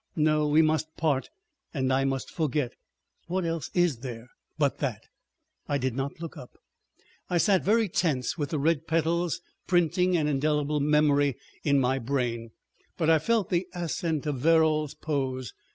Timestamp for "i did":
5.67-5.93